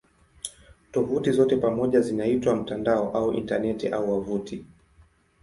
[0.91, 4.65] Tovuti zote pamoja zinaitwa "mtandao" au "Intaneti" au "wavuti".